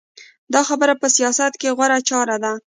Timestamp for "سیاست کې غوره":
1.17-1.99